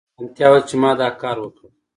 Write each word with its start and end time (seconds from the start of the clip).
هغه 0.03 0.13
په 0.13 0.19
حیرانتیا 0.19 0.47
وویل 0.49 0.63
چې 0.69 0.75
ما 0.81 0.91
دا 1.01 1.09
کار 1.21 1.37
وکړ 1.41 1.63